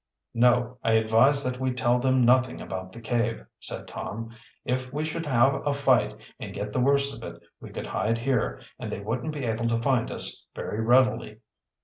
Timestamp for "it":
7.21-7.39